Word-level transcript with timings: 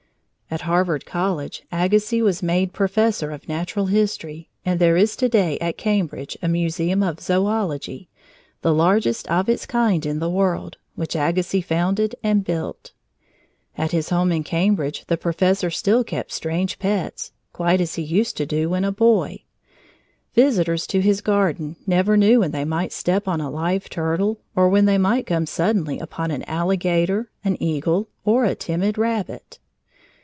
At 0.53 0.63
Harvard 0.63 1.05
College 1.05 1.63
Agassiz 1.71 2.21
was 2.21 2.43
made 2.43 2.73
professor 2.73 3.31
of 3.31 3.47
natural 3.47 3.85
history, 3.85 4.49
and 4.65 4.81
there 4.81 4.97
is 4.97 5.15
to 5.15 5.29
day 5.29 5.57
at 5.59 5.77
Cambridge 5.77 6.37
a 6.41 6.49
museum 6.49 7.01
of 7.01 7.21
zoology, 7.21 8.09
the 8.61 8.73
largest 8.73 9.25
of 9.29 9.47
its 9.47 9.65
kind 9.65 10.05
in 10.05 10.19
the 10.19 10.29
world, 10.29 10.75
which 10.95 11.15
Agassiz 11.15 11.63
founded 11.63 12.15
and 12.21 12.43
built. 12.43 12.91
At 13.77 13.93
his 13.93 14.09
home 14.09 14.29
in 14.33 14.43
Cambridge 14.43 15.05
the 15.05 15.15
professor 15.15 15.69
still 15.69 16.03
kept 16.03 16.33
strange 16.33 16.79
pets, 16.79 17.31
quite 17.53 17.79
as 17.79 17.95
he 17.95 18.01
used 18.03 18.35
to 18.35 18.45
do 18.45 18.69
when 18.71 18.83
a 18.83 18.91
boy. 18.91 19.43
Visitors 20.35 20.85
to 20.87 20.99
his 20.99 21.21
garden 21.21 21.77
never 21.87 22.17
knew 22.17 22.41
when 22.41 22.51
they 22.51 22.65
might 22.65 22.91
step 22.91 23.25
on 23.25 23.39
a 23.39 23.49
live 23.49 23.87
turtle, 23.89 24.37
or 24.53 24.67
when 24.67 24.83
they 24.83 24.97
might 24.97 25.25
come 25.27 25.45
suddenly 25.45 25.97
upon 25.99 26.29
an 26.29 26.43
alligator, 26.43 27.31
an 27.45 27.55
eagle, 27.63 28.09
or 28.25 28.43
a 28.43 28.53
timid 28.53 28.97
rabbit. 28.97 29.57